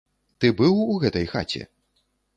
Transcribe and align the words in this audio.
Ты 0.43 0.49
быў 0.61 0.79
у 0.95 0.97
гэтай 1.05 1.31
хаце? 1.35 1.63